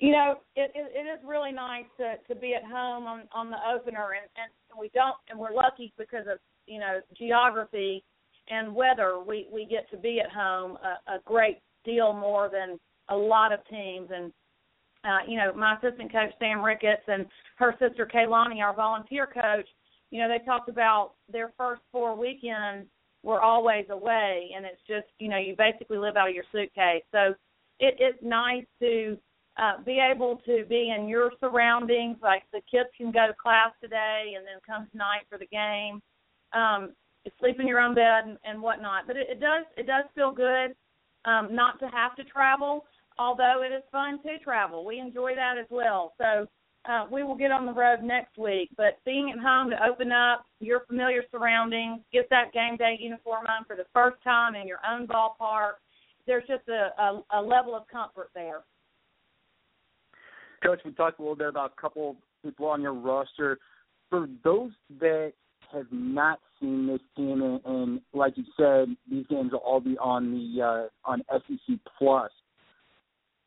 You 0.00 0.12
know, 0.12 0.34
it, 0.56 0.72
it 0.74 0.92
it 0.94 1.06
is 1.06 1.20
really 1.24 1.52
nice 1.52 1.84
to 1.98 2.14
to 2.32 2.40
be 2.40 2.54
at 2.54 2.64
home 2.64 3.06
on 3.06 3.28
on 3.32 3.50
the 3.50 3.58
opener, 3.72 4.08
and 4.12 4.28
and 4.36 4.80
we 4.80 4.90
don't, 4.94 5.16
and 5.28 5.38
we're 5.38 5.54
lucky 5.54 5.92
because 5.98 6.26
of 6.30 6.38
you 6.66 6.80
know 6.80 7.00
geography 7.16 8.02
and 8.48 8.74
weather. 8.74 9.20
We 9.24 9.46
we 9.52 9.66
get 9.66 9.90
to 9.90 9.98
be 9.98 10.20
at 10.20 10.30
home 10.30 10.78
a, 10.82 11.12
a 11.14 11.18
great 11.24 11.58
deal 11.84 12.12
more 12.12 12.50
than 12.50 12.80
a 13.08 13.16
lot 13.16 13.52
of 13.52 13.60
teams 13.68 14.08
and 14.14 14.32
uh, 15.04 15.18
you 15.26 15.36
know, 15.38 15.52
my 15.54 15.76
assistant 15.76 16.12
coach 16.12 16.30
Sam 16.38 16.62
Ricketts 16.62 17.04
and 17.06 17.26
her 17.56 17.74
sister 17.78 18.06
Keilani, 18.06 18.62
our 18.62 18.74
volunteer 18.74 19.26
coach, 19.26 19.66
you 20.10 20.20
know, 20.20 20.28
they 20.28 20.44
talked 20.44 20.68
about 20.68 21.12
their 21.32 21.52
first 21.56 21.80
four 21.90 22.16
weekends 22.16 22.86
were 23.22 23.40
always 23.40 23.86
away 23.90 24.50
and 24.54 24.64
it's 24.66 24.80
just, 24.86 25.06
you 25.18 25.28
know, 25.28 25.38
you 25.38 25.54
basically 25.56 25.98
live 25.98 26.16
out 26.16 26.28
of 26.28 26.34
your 26.34 26.44
suitcase. 26.52 27.02
So 27.12 27.34
it, 27.78 27.94
it's 27.98 28.18
nice 28.22 28.64
to 28.80 29.16
uh, 29.60 29.82
be 29.84 30.00
able 30.00 30.36
to 30.46 30.64
be 30.68 30.94
in 30.96 31.08
your 31.08 31.32
surroundings, 31.40 32.16
like 32.22 32.44
the 32.52 32.60
kids 32.70 32.88
can 32.96 33.12
go 33.12 33.26
to 33.26 33.34
class 33.34 33.70
today 33.80 34.34
and 34.36 34.46
then 34.46 34.60
come 34.66 34.88
tonight 34.90 35.22
for 35.28 35.38
the 35.38 35.46
game. 35.46 36.00
Um, 36.52 36.92
sleep 37.38 37.60
in 37.60 37.66
your 37.66 37.80
own 37.80 37.94
bed 37.94 38.24
and, 38.24 38.38
and 38.44 38.62
whatnot. 38.62 39.06
But 39.06 39.16
it, 39.16 39.26
it 39.30 39.40
does 39.40 39.64
it 39.76 39.86
does 39.86 40.04
feel 40.14 40.32
good 40.32 40.74
um, 41.26 41.54
not 41.54 41.78
to 41.80 41.86
have 41.86 42.16
to 42.16 42.24
travel 42.24 42.84
although 43.20 43.62
it 43.62 43.72
is 43.72 43.82
fun 43.92 44.18
to 44.22 44.38
travel. 44.38 44.84
We 44.84 44.98
enjoy 44.98 45.34
that 45.36 45.58
as 45.58 45.66
well. 45.70 46.14
So 46.18 46.48
uh, 46.90 47.06
we 47.12 47.22
will 47.22 47.36
get 47.36 47.52
on 47.52 47.66
the 47.66 47.72
road 47.72 48.02
next 48.02 48.38
week. 48.38 48.70
But 48.76 48.98
being 49.04 49.30
at 49.30 49.38
home 49.38 49.68
to 49.70 49.86
open 49.86 50.10
up 50.10 50.46
your 50.58 50.80
familiar 50.86 51.22
surroundings, 51.30 52.00
get 52.12 52.28
that 52.30 52.52
game 52.54 52.76
day 52.76 52.96
uniform 52.98 53.44
on 53.46 53.66
for 53.66 53.76
the 53.76 53.84
first 53.92 54.16
time 54.24 54.54
in 54.54 54.66
your 54.66 54.80
own 54.90 55.06
ballpark, 55.06 55.72
there's 56.26 56.46
just 56.48 56.66
a, 56.68 56.90
a, 57.00 57.22
a 57.38 57.42
level 57.42 57.76
of 57.76 57.86
comfort 57.88 58.30
there. 58.34 58.62
Coach, 60.62 60.80
we 60.84 60.92
talked 60.92 61.18
a 61.18 61.22
little 61.22 61.36
bit 61.36 61.48
about 61.48 61.72
a 61.76 61.80
couple 61.80 62.16
people 62.44 62.66
on 62.66 62.82
your 62.82 62.94
roster. 62.94 63.58
For 64.08 64.28
those 64.44 64.72
that 65.00 65.32
have 65.72 65.86
not 65.90 66.40
seen 66.60 66.86
this 66.86 67.00
team, 67.16 67.42
and, 67.42 67.60
and 67.64 68.00
like 68.12 68.36
you 68.36 68.44
said, 68.56 68.94
these 69.10 69.26
games 69.28 69.52
will 69.52 69.60
all 69.60 69.80
be 69.80 69.96
on 69.98 70.32
the 70.32 70.62
uh, 70.62 71.10
on 71.10 71.22
SEC 71.30 71.76
Plus 71.98 72.30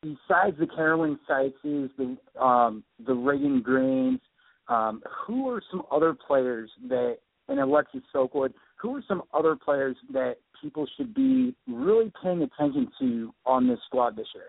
besides 0.04 0.58
the 0.60 0.68
Carolyn 0.68 1.18
Seitzes, 1.30 1.90
the 1.98 2.18
um, 2.42 2.84
the 3.06 3.14
Reagan 3.14 3.62
Greens, 3.62 4.20
um, 4.68 5.02
who 5.26 5.50
are 5.50 5.62
some 5.72 5.84
other 5.92 6.14
players 6.14 6.70
that 6.90 7.18
and 7.48 7.60
Alexis 7.60 8.02
Silkwood, 8.14 8.54
who 8.76 8.96
are 8.96 9.04
some 9.08 9.24
other 9.34 9.56
players 9.56 9.96
that 10.12 10.36
people 10.62 10.88
should 10.98 11.14
be 11.14 11.56
really 11.68 12.12
paying 12.22 12.42
attention 12.42 12.90
to 13.00 13.34
on 13.46 13.68
this 13.68 13.80
squad 13.88 14.16
this 14.16 14.28
year? 14.36 14.46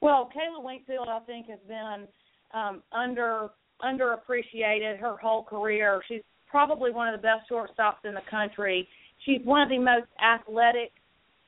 Well, 0.00 0.30
Kayla 0.34 0.62
Wingfield, 0.62 1.08
I 1.08 1.18
think, 1.20 1.48
has 1.48 1.58
been 1.66 2.06
um, 2.54 2.82
under 2.92 3.50
underappreciated 3.82 4.98
her 4.98 5.16
whole 5.16 5.44
career. 5.44 6.00
She's 6.08 6.22
probably 6.48 6.90
one 6.90 7.12
of 7.12 7.20
the 7.20 7.22
best 7.22 7.48
shortstops 7.50 8.04
in 8.04 8.14
the 8.14 8.22
country. 8.28 8.88
She's 9.24 9.40
one 9.44 9.62
of 9.62 9.68
the 9.68 9.78
most 9.78 10.06
athletic 10.22 10.92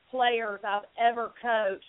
players 0.09 0.59
I've 0.65 0.83
ever 0.99 1.31
coached. 1.41 1.83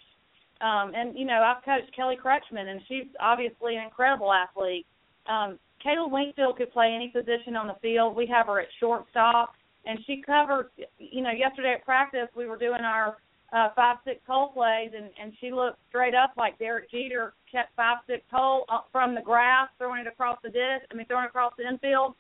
Um, 0.61 0.93
and 0.95 1.17
you 1.19 1.25
know, 1.25 1.43
I've 1.43 1.65
coached 1.65 1.95
Kelly 1.95 2.17
Kretschman, 2.23 2.69
and 2.69 2.81
she's 2.89 3.07
obviously 3.21 3.77
an 3.77 3.85
incredible 3.85 4.33
athlete. 4.33 4.87
Um, 5.27 5.59
Kayla 5.85 6.11
Wingfield 6.11 6.57
could 6.57 6.73
play 6.73 6.93
any 6.95 7.09
position 7.09 7.57
on 7.57 7.67
the 7.67 7.77
field. 7.83 8.15
We 8.15 8.27
have 8.27 8.47
her 8.47 8.61
at 8.61 8.69
shortstop, 8.79 9.55
and 9.85 9.99
she 10.07 10.23
covered. 10.25 10.71
You 10.99 11.23
know, 11.23 11.31
yesterday 11.31 11.75
at 11.75 11.85
practice 11.85 12.29
we 12.37 12.47
were 12.47 12.57
doing 12.57 12.83
our 12.83 13.17
uh, 13.53 13.69
five 13.77 13.97
six 14.05 14.21
hole 14.27 14.49
plays, 14.49 14.91
and 14.97 15.11
and 15.21 15.33
she 15.41 15.53
looked 15.53 15.79
straight 15.89 16.15
up 16.15 16.33
like 16.37 16.59
Derek 16.59 16.91
Jeter 16.91 17.35
kept 17.51 17.75
five 17.77 17.99
six 18.07 18.23
hole 18.33 18.67
from 18.91 19.15
the 19.15 19.21
grass, 19.21 19.69
throwing 19.79 20.01
it 20.01 20.07
across 20.07 20.39
the 20.43 20.51
dish. 20.51 20.83
I 20.91 20.95
mean, 20.95 21.07
throwing 21.07 21.25
it 21.25 21.29
across 21.29 21.53
the 21.59 21.69
infield 21.69 22.15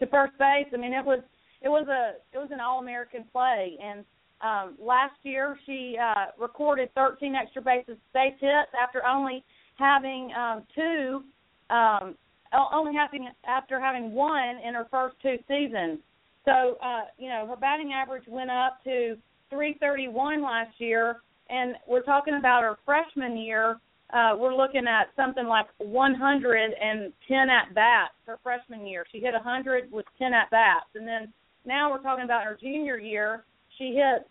to 0.00 0.06
first 0.06 0.36
base. 0.38 0.66
I 0.72 0.76
mean, 0.76 0.92
it 0.92 1.04
was 1.04 1.20
it 1.62 1.68
was 1.68 1.86
a 1.88 2.14
it 2.34 2.38
was 2.38 2.48
an 2.52 2.60
all 2.60 2.80
American 2.80 3.24
play, 3.32 3.78
and 3.82 4.04
um, 4.44 4.76
last 4.78 5.14
year, 5.22 5.58
she 5.64 5.96
uh, 6.00 6.26
recorded 6.38 6.90
13 6.94 7.34
extra 7.34 7.62
bases 7.62 7.96
base 8.12 8.34
hits 8.40 8.70
after 8.80 9.04
only 9.06 9.42
having 9.78 10.30
um, 10.36 10.64
two, 10.74 11.24
um, 11.70 12.14
only 12.72 12.92
having 12.94 13.28
after 13.46 13.80
having 13.80 14.12
one 14.12 14.56
in 14.66 14.74
her 14.74 14.86
first 14.90 15.16
two 15.22 15.36
seasons. 15.48 15.98
So, 16.44 16.76
uh, 16.84 17.04
you 17.18 17.30
know, 17.30 17.46
her 17.48 17.56
batting 17.56 17.92
average 17.94 18.24
went 18.28 18.50
up 18.50 18.84
to 18.84 19.16
331 19.54 20.42
last 20.42 20.74
year, 20.78 21.16
and 21.48 21.76
we're 21.86 22.02
talking 22.02 22.34
about 22.38 22.62
her 22.62 22.76
freshman 22.84 23.36
year. 23.36 23.78
Uh, 24.12 24.36
we're 24.36 24.54
looking 24.54 24.86
at 24.86 25.08
something 25.16 25.46
like 25.46 25.66
110 25.78 27.50
at 27.50 27.74
bats 27.74 28.12
her 28.26 28.38
freshman 28.42 28.86
year. 28.86 29.04
She 29.10 29.18
hit 29.18 29.32
100 29.32 29.90
with 29.90 30.06
10 30.18 30.34
at 30.34 30.50
bats, 30.50 30.86
and 30.94 31.06
then 31.06 31.32
now 31.64 31.90
we're 31.90 32.02
talking 32.02 32.24
about 32.24 32.44
her 32.44 32.58
junior 32.60 32.98
year 32.98 33.44
she 33.78 33.94
hit 33.94 34.26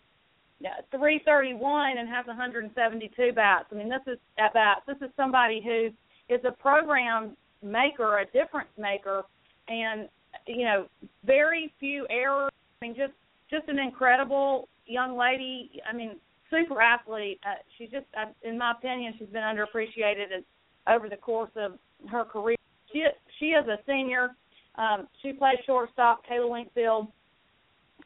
331 0.90 1.98
and 1.98 2.08
has 2.08 2.26
172 2.26 3.32
bats. 3.32 3.66
I 3.70 3.74
mean, 3.74 3.88
this 3.88 4.00
is 4.06 4.18
at 4.38 4.54
bats. 4.54 4.82
This 4.86 4.96
is 5.02 5.10
somebody 5.16 5.60
who 5.62 5.88
is 6.34 6.40
a 6.44 6.52
program 6.52 7.36
maker, 7.62 8.18
a 8.18 8.24
difference 8.26 8.70
maker, 8.78 9.22
and 9.68 10.08
you 10.46 10.64
know, 10.64 10.86
very 11.24 11.72
few 11.78 12.06
errors. 12.10 12.50
I 12.80 12.86
mean, 12.86 12.94
just 12.96 13.12
just 13.50 13.68
an 13.68 13.78
incredible 13.78 14.68
young 14.86 15.16
lady. 15.16 15.80
I 15.88 15.94
mean, 15.94 16.16
super 16.50 16.80
athlete. 16.80 17.40
Uh, 17.44 17.54
she's 17.76 17.90
just, 17.90 18.06
uh, 18.16 18.30
in 18.42 18.58
my 18.58 18.72
opinion, 18.72 19.14
she's 19.18 19.28
been 19.28 19.42
underappreciated 19.42 20.36
as, 20.36 20.44
over 20.86 21.08
the 21.08 21.16
course 21.16 21.50
of 21.56 21.72
her 22.10 22.24
career. 22.24 22.56
She 22.92 23.04
she 23.38 23.46
is 23.46 23.66
a 23.66 23.78
senior. 23.86 24.30
Um, 24.76 25.08
she 25.22 25.32
plays 25.32 25.56
shortstop. 25.66 26.22
Kayla 26.30 26.50
Wingfield 26.50 27.08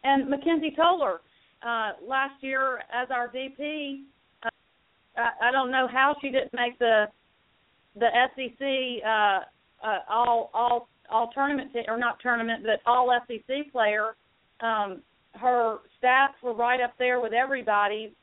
and 0.04 0.28
Mackenzie 0.28 0.72
Toller 0.74 1.20
uh, 1.62 1.92
last 2.06 2.42
year 2.42 2.78
as 2.92 3.08
our 3.10 3.30
VP. 3.30 4.04
Uh, 4.42 4.48
I, 5.16 5.48
I 5.48 5.52
don't 5.52 5.70
know 5.70 5.88
how 5.90 6.16
she 6.20 6.30
didn't 6.30 6.54
make 6.54 6.78
the 6.78 7.06
the 7.96 8.08
SEC 8.36 9.04
uh, 9.04 9.86
uh, 9.86 9.98
all 10.08 10.50
all 10.54 10.88
all 11.10 11.30
tournament 11.34 11.70
or 11.88 11.98
not 11.98 12.20
tournament, 12.20 12.64
but 12.64 12.80
all 12.90 13.12
SEC 13.26 13.72
player. 13.72 14.16
Um, 14.60 15.02
her 15.34 15.78
stats 16.02 16.40
were 16.42 16.54
right 16.54 16.80
up 16.80 16.94
there 16.98 17.20
with 17.20 17.32
everybody, 17.32 18.14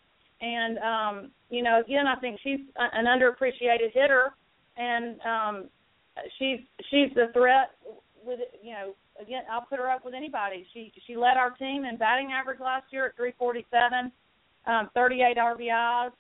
and 0.42 0.78
um, 0.80 1.32
you 1.50 1.64
know, 1.64 1.80
again, 1.80 2.08
I 2.08 2.16
think 2.16 2.40
she's 2.44 2.60
an 2.78 3.06
underappreciated 3.06 3.94
hitter, 3.94 4.34
and 4.78 5.20
um, 5.22 5.70
she's 6.38 6.60
she's 6.90 7.14
the 7.16 7.28
threat 7.34 7.72
with 8.26 8.40
you 8.62 8.72
know 8.72 8.94
again, 9.22 9.44
I'll 9.52 9.66
put 9.66 9.80
her 9.80 9.90
up 9.90 10.06
with 10.06 10.14
anybody. 10.14 10.66
She 10.74 10.92
she 11.08 11.16
led 11.16 11.38
our 11.38 11.52
team 11.52 11.86
in 11.86 11.98
batting 11.98 12.32
average 12.32 12.60
last 12.60 12.86
year 12.92 13.08
at 13.08 13.16
347, 13.16 14.12
um, 14.68 14.90
38 14.94 15.38
RBIs. 15.38 16.12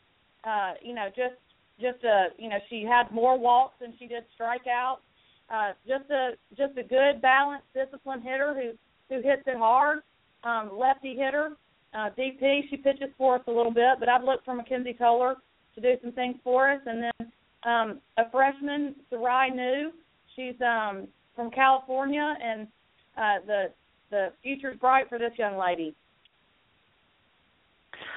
Uh, 0.43 0.74
you 0.81 0.93
know, 0.93 1.07
just 1.15 1.35
just 1.79 2.03
a 2.03 2.27
you 2.38 2.50
know 2.50 2.57
she 2.69 2.83
had 2.83 3.12
more 3.12 3.38
walks 3.38 3.75
than 3.81 3.93
she 4.00 4.07
did 4.07 4.24
strikeouts. 4.39 5.03
Uh, 5.50 5.74
just 5.88 6.09
a 6.09 6.31
just 6.57 6.77
a 6.77 6.83
good 6.83 7.21
balanced, 7.21 7.67
disciplined 7.74 8.24
hitter 8.24 8.53
who 8.53 8.71
who 9.13 9.21
hits 9.21 9.43
it 9.45 9.57
hard. 9.57 10.00
Um, 10.45 10.71
lefty 10.77 11.15
hitter. 11.15 11.51
Uh, 11.93 12.09
DP, 12.17 12.69
she 12.69 12.77
pitches 12.77 13.09
for 13.17 13.35
us 13.35 13.41
a 13.47 13.51
little 13.51 13.73
bit, 13.73 13.99
but 13.99 14.07
I've 14.07 14.23
looked 14.23 14.45
for 14.45 14.53
Mackenzie 14.53 14.93
Toller 14.93 15.35
to 15.73 15.81
do 15.81 15.93
some 16.01 16.11
things 16.11 16.35
for 16.43 16.71
us. 16.71 16.79
And 16.85 17.03
then 17.03 17.31
um, 17.65 18.01
a 18.17 18.29
freshman, 18.31 18.95
Sarai 19.09 19.49
Niu. 19.49 19.91
She's 20.35 20.55
um, 20.61 21.07
from 21.35 21.49
California, 21.51 22.35
and 22.41 22.67
uh, 23.17 23.45
the 23.47 23.63
the 24.11 24.27
future's 24.43 24.77
bright 24.77 25.09
for 25.09 25.17
this 25.17 25.31
young 25.37 25.57
lady. 25.57 25.95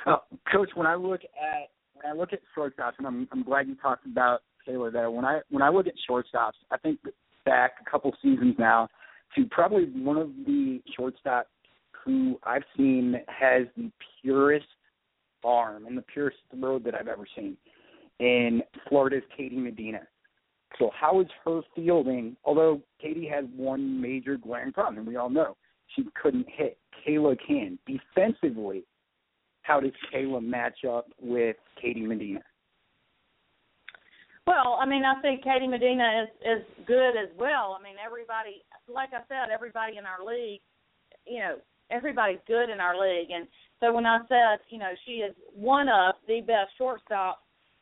Uh, 0.06 0.16
Coach, 0.52 0.70
when 0.74 0.86
I 0.86 0.96
look 0.96 1.20
at 1.22 1.70
when 1.94 2.12
I 2.12 2.16
look 2.16 2.32
at 2.32 2.40
shortstops, 2.56 2.94
and 2.98 3.06
I'm 3.06 3.28
I'm 3.32 3.42
glad 3.42 3.68
you 3.68 3.76
talked 3.76 4.06
about 4.06 4.40
Taylor 4.66 4.90
there. 4.90 5.10
When 5.10 5.24
I 5.24 5.40
when 5.50 5.62
I 5.62 5.68
look 5.68 5.86
at 5.86 5.94
shortstops, 6.08 6.52
I 6.70 6.76
think 6.78 6.98
back 7.44 7.72
a 7.86 7.90
couple 7.90 8.12
seasons 8.22 8.56
now 8.58 8.88
to 9.36 9.44
probably 9.46 9.84
one 9.94 10.16
of 10.16 10.30
the 10.46 10.80
shortstops 10.98 11.44
who 12.08 12.40
I've 12.42 12.62
seen 12.74 13.20
has 13.28 13.66
the 13.76 13.90
purest 14.22 14.66
arm 15.44 15.86
and 15.86 15.96
the 15.96 16.02
purest 16.02 16.38
throw 16.50 16.78
that 16.78 16.94
I've 16.94 17.06
ever 17.06 17.26
seen. 17.36 17.56
In 18.18 18.62
Florida's 18.88 19.22
Katie 19.36 19.58
Medina. 19.58 20.00
So 20.78 20.90
how 20.98 21.20
is 21.20 21.28
her 21.44 21.60
fielding? 21.76 22.36
Although 22.44 22.80
Katie 23.00 23.28
has 23.28 23.44
one 23.54 24.00
major 24.00 24.36
glaring 24.36 24.72
problem, 24.72 24.98
and 24.98 25.06
we 25.06 25.16
all 25.16 25.30
know 25.30 25.56
she 25.94 26.04
couldn't 26.20 26.46
hit. 26.48 26.78
Kayla 27.06 27.36
can 27.46 27.78
defensively. 27.86 28.84
How 29.62 29.80
does 29.80 29.92
Kayla 30.12 30.42
match 30.42 30.84
up 30.84 31.06
with 31.20 31.56
Katie 31.80 32.06
Medina? 32.06 32.40
Well, 34.46 34.78
I 34.80 34.86
mean, 34.86 35.04
I 35.04 35.20
think 35.20 35.44
Katie 35.44 35.68
Medina 35.68 36.24
is 36.24 36.58
is 36.58 36.64
good 36.86 37.10
as 37.10 37.28
well. 37.38 37.76
I 37.78 37.82
mean, 37.82 37.96
everybody, 38.04 38.62
like 38.92 39.10
I 39.12 39.20
said, 39.28 39.52
everybody 39.52 39.98
in 39.98 40.06
our 40.06 40.24
league, 40.24 40.62
you 41.26 41.38
know, 41.40 41.56
everybody's 41.90 42.38
good 42.46 42.70
in 42.70 42.80
our 42.80 42.98
league, 43.00 43.30
and 43.30 43.46
so 43.80 43.92
when 43.92 44.06
I 44.06 44.18
said, 44.28 44.58
you 44.70 44.78
know, 44.78 44.92
she 45.06 45.12
is 45.12 45.34
one 45.54 45.88
of 45.88 46.16
the 46.26 46.40
best 46.40 46.70
shortstops 46.80 47.34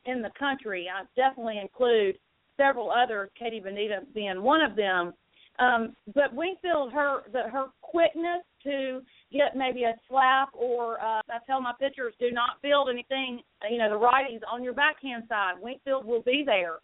in 0.05 0.21
the 0.21 0.31
country, 0.37 0.87
I 0.93 1.03
definitely 1.15 1.59
include 1.59 2.17
several 2.55 2.91
others, 2.91 3.29
Katie 3.37 3.59
Benita 3.59 4.01
being 4.13 4.41
one 4.41 4.61
of 4.61 4.75
them. 4.75 5.13
Um, 5.59 5.95
but 6.13 6.33
Wingfield, 6.35 6.93
her 6.93 7.21
the, 7.31 7.49
her 7.51 7.67
quickness 7.81 8.43
to 8.63 9.01
get 9.31 9.55
maybe 9.55 9.83
a 9.83 9.93
slap 10.07 10.49
or 10.53 11.01
uh, 11.01 11.21
I 11.29 11.39
tell 11.47 11.61
my 11.61 11.73
pitchers 11.79 12.13
do 12.19 12.31
not 12.31 12.61
field 12.61 12.89
anything, 12.91 13.41
you 13.69 13.79
know, 13.79 13.89
the 13.89 13.99
righties 13.99 14.41
on 14.51 14.63
your 14.63 14.73
backhand 14.73 15.23
side. 15.27 15.53
Winfield 15.59 16.05
will 16.05 16.21
be 16.21 16.43
there. 16.45 16.77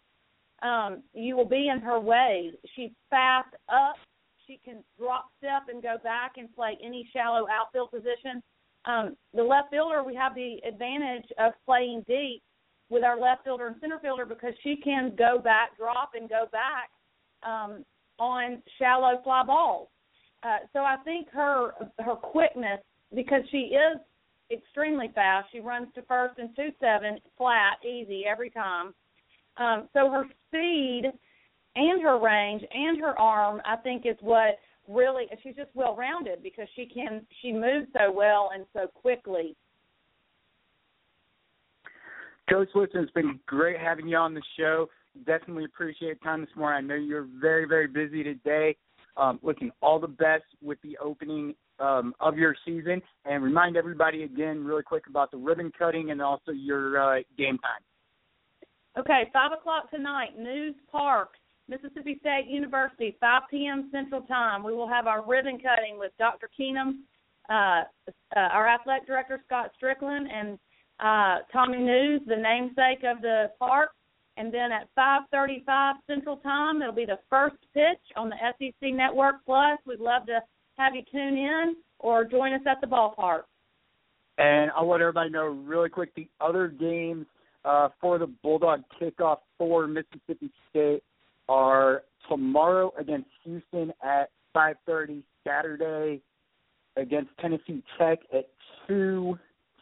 Um, 0.68 1.02
you 1.12 1.36
will 1.36 1.48
be 1.48 1.68
in 1.68 1.80
her 1.80 2.00
way. 2.00 2.50
She's 2.74 2.90
fast 3.10 3.54
up. 3.68 3.94
She 4.46 4.60
can 4.64 4.84
drop 4.98 5.26
step 5.38 5.68
and 5.68 5.82
go 5.82 5.96
back 6.02 6.32
and 6.36 6.54
play 6.54 6.78
any 6.84 7.08
shallow 7.12 7.46
outfield 7.50 7.90
position. 7.90 8.42
Um, 8.84 9.16
the 9.32 9.42
left 9.42 9.70
fielder, 9.70 10.02
we 10.02 10.14
have 10.14 10.34
the 10.34 10.58
advantage 10.66 11.26
of 11.38 11.52
playing 11.64 12.04
deep 12.06 12.42
with 12.90 13.02
our 13.02 13.18
left 13.18 13.44
fielder 13.44 13.66
and 13.68 13.76
center 13.80 13.98
fielder 13.98 14.26
because 14.26 14.52
she 14.62 14.76
can 14.76 15.14
go 15.16 15.38
back, 15.38 15.76
drop, 15.76 16.10
and 16.14 16.28
go 16.28 16.44
back 16.52 16.90
um, 17.42 17.84
on 18.18 18.62
shallow 18.78 19.20
fly 19.24 19.42
balls. 19.46 19.88
Uh, 20.42 20.58
so 20.72 20.80
I 20.80 20.96
think 21.04 21.28
her 21.30 21.72
her 22.00 22.14
quickness 22.14 22.80
because 23.14 23.40
she 23.50 23.72
is 23.72 23.98
extremely 24.52 25.10
fast. 25.14 25.48
She 25.52 25.60
runs 25.60 25.88
to 25.94 26.02
first 26.02 26.38
and 26.38 26.54
two 26.54 26.68
seven 26.80 27.18
flat, 27.38 27.78
easy 27.84 28.24
every 28.30 28.50
time. 28.50 28.94
Um, 29.56 29.88
so 29.94 30.10
her 30.10 30.24
speed 30.48 31.12
and 31.76 32.02
her 32.02 32.18
range 32.18 32.62
and 32.72 33.00
her 33.00 33.18
arm, 33.18 33.60
I 33.64 33.76
think, 33.76 34.06
is 34.06 34.16
what 34.20 34.58
really 34.88 35.24
she's 35.42 35.56
just 35.56 35.70
well 35.74 35.96
rounded 35.96 36.42
because 36.42 36.68
she 36.76 36.86
can 36.86 37.26
she 37.40 37.52
moves 37.52 37.86
so 37.92 38.12
well 38.12 38.50
and 38.54 38.64
so 38.72 38.86
quickly. 38.86 39.56
Coach 42.50 42.68
Wilson, 42.74 43.00
it's 43.00 43.12
been 43.12 43.40
great 43.46 43.78
having 43.78 44.06
you 44.06 44.16
on 44.16 44.34
the 44.34 44.42
show. 44.58 44.88
Definitely 45.26 45.64
appreciate 45.64 46.22
time 46.22 46.42
this 46.42 46.50
morning. 46.56 46.84
I 46.84 46.86
know 46.86 47.02
you're 47.02 47.26
very, 47.40 47.66
very 47.66 47.86
busy 47.86 48.22
today. 48.22 48.76
Um, 49.16 49.38
looking 49.42 49.70
all 49.80 50.00
the 50.00 50.08
best 50.08 50.44
with 50.60 50.78
the 50.82 50.98
opening 50.98 51.54
um, 51.78 52.14
of 52.20 52.36
your 52.36 52.54
season, 52.64 53.00
and 53.24 53.42
remind 53.42 53.76
everybody 53.76 54.24
again, 54.24 54.64
really 54.64 54.82
quick, 54.82 55.04
about 55.08 55.30
the 55.30 55.36
ribbon 55.36 55.72
cutting 55.78 56.10
and 56.10 56.20
also 56.20 56.50
your 56.50 57.00
uh, 57.00 57.22
game 57.38 57.58
time. 57.58 57.80
Okay, 58.98 59.30
five 59.32 59.52
o'clock 59.52 59.90
tonight, 59.90 60.38
Nusz 60.38 60.74
Park, 60.90 61.30
Mississippi 61.68 62.18
State 62.20 62.46
University, 62.48 63.16
5 63.20 63.42
p.m. 63.50 63.88
Central 63.90 64.22
Time. 64.22 64.62
We 64.62 64.74
will 64.74 64.88
have 64.88 65.06
our 65.06 65.26
ribbon 65.26 65.58
cutting 65.58 65.98
with 65.98 66.12
Dr. 66.18 66.48
Keenum, 66.58 67.00
uh, 67.48 67.84
uh, 68.36 68.40
our 68.52 68.68
athletic 68.68 69.06
director 69.06 69.40
Scott 69.46 69.70
Stricklin, 69.80 70.26
and 70.32 70.58
uh, 71.00 71.44
Tommy 71.52 71.78
Nusz, 71.78 72.24
the 72.26 72.36
namesake 72.36 73.04
of 73.04 73.22
the 73.22 73.50
park. 73.58 73.90
And 74.36 74.52
then 74.52 74.72
at 74.72 74.88
5:35 74.98 75.94
Central 76.06 76.36
Time, 76.38 76.82
it'll 76.82 76.94
be 76.94 77.06
the 77.06 77.20
first 77.30 77.56
pitch 77.72 78.02
on 78.16 78.30
the 78.30 78.36
SEC 78.58 78.92
Network 78.92 79.36
Plus. 79.46 79.78
We'd 79.86 80.00
love 80.00 80.26
to 80.26 80.40
have 80.76 80.94
you 80.94 81.02
tune 81.10 81.36
in 81.36 81.76
or 82.00 82.24
join 82.24 82.52
us 82.52 82.60
at 82.66 82.80
the 82.80 82.86
ballpark. 82.86 83.42
And 84.38 84.72
I'll 84.72 84.88
let 84.88 85.00
everybody 85.00 85.30
know 85.30 85.46
really 85.46 85.88
quick 85.88 86.12
the 86.16 86.28
other 86.40 86.66
games 86.66 87.26
uh, 87.64 87.90
for 88.00 88.18
the 88.18 88.26
Bulldog 88.26 88.82
kickoff 89.00 89.38
for 89.56 89.86
Mississippi 89.86 90.50
State 90.70 91.02
are 91.48 92.02
tomorrow 92.28 92.92
against 92.98 93.28
Houston 93.44 93.92
at 94.02 94.30
5:30, 94.54 95.22
Saturday 95.46 96.22
against 96.96 97.30
Tennessee 97.40 97.82
Tech 97.98 98.20
at 98.32 98.48
2, 98.86 99.38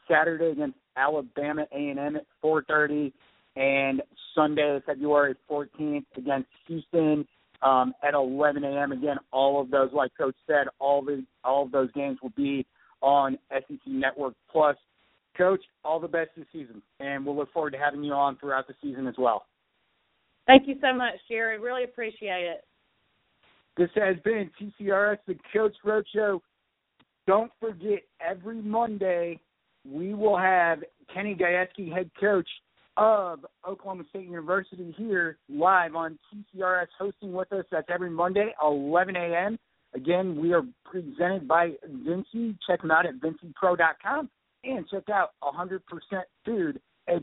Saturday 0.09 0.50
against 0.50 0.78
Alabama 0.97 1.66
A&M 1.73 2.16
at 2.16 2.26
4:30, 2.42 3.12
and 3.57 4.02
Sunday, 4.35 4.81
February 4.87 5.35
14th 5.49 6.07
against 6.16 6.49
Houston 6.66 7.26
um, 7.62 7.95
at 8.02 8.14
11 8.14 8.64
a.m. 8.64 8.92
Again, 8.92 9.19
all 9.31 9.61
of 9.61 9.71
those, 9.71 9.90
like 9.92 10.11
Coach 10.16 10.37
said, 10.47 10.66
all 10.78 11.02
the 11.02 11.25
all 11.45 11.64
of 11.64 11.73
those 11.73 11.92
games 11.92 12.19
will 12.23 12.33
be 12.37 12.66
on 13.00 13.38
SEC 13.50 13.78
Network 13.87 14.35
Plus. 14.50 14.76
Coach, 15.37 15.61
all 15.83 15.99
the 15.99 16.09
best 16.09 16.31
this 16.37 16.45
season, 16.52 16.83
and 17.00 17.25
we'll 17.25 17.35
look 17.35 17.50
forward 17.52 17.71
to 17.71 17.78
having 17.78 18.04
you 18.04 18.12
on 18.12 18.37
throughout 18.37 18.66
the 18.69 18.75
season 18.83 19.07
as 19.07 19.14
well. 19.16 19.47
Thank 20.46 20.66
you 20.66 20.76
so 20.80 20.92
much, 20.92 21.14
Jerry. 21.28 21.58
Really 21.58 21.84
appreciate 21.84 22.44
it. 22.44 22.64
This 23.76 23.90
has 23.94 24.16
been 24.24 24.50
TCRS, 24.61 25.18
the 25.26 25.37
Coach 25.52 25.74
Roadshow. 25.85 26.40
Don't 27.26 27.50
forget, 27.61 28.00
every 28.20 28.61
Monday 28.61 29.38
we 29.88 30.14
will 30.14 30.37
have 30.37 30.81
Kenny 31.12 31.35
Gajewski, 31.35 31.92
head 31.92 32.11
coach 32.20 32.48
of 32.96 33.46
Oklahoma 33.66 34.05
State 34.11 34.26
University, 34.26 34.94
here 34.98 35.38
live 35.48 35.94
on 35.94 36.18
TCRS, 36.33 36.88
hosting 36.98 37.33
with 37.33 37.50
us. 37.52 37.64
That's 37.70 37.87
every 37.88 38.11
Monday, 38.11 38.55
11 38.62 39.16
a.m. 39.16 39.59
Again, 39.94 40.40
we 40.40 40.52
are 40.52 40.62
presented 40.85 41.48
by 41.48 41.72
Vinci. 41.87 42.57
Check 42.66 42.83
them 42.83 42.90
out 42.90 43.07
at 43.07 43.14
vincipro.com 43.20 44.28
and 44.64 44.88
check 44.88 45.09
out 45.11 45.31
100% 45.42 45.81
Food 46.44 46.81
at 47.14 47.22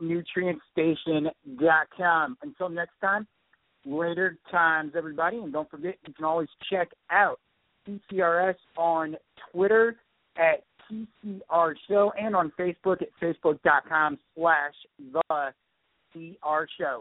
spacenutrientstation.com. 0.00 2.36
Until 2.42 2.68
next 2.68 3.00
time, 3.00 3.26
later 3.84 4.38
times, 4.50 4.94
everybody. 4.96 5.36
And 5.38 5.52
don't 5.52 5.70
forget, 5.70 5.96
you 6.06 6.14
can 6.14 6.24
always 6.24 6.48
check 6.70 6.88
out 7.10 7.38
TCRS 7.88 8.54
on 8.76 9.16
Twitter 9.50 9.96
at 10.36 10.62
TCR 10.90 11.74
Show 11.88 12.12
and 12.18 12.36
on 12.36 12.52
Facebook 12.58 13.02
at 13.02 13.08
facebook.com 13.20 14.18
slash 14.36 14.74
the 15.12 15.52
TCR 16.14 16.66
Show. 16.78 17.00